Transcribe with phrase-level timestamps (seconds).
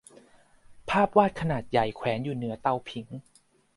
[0.89, 3.05] ภาพวาดขนาดใหญ่แขวนอยู่เหนือเตาผิง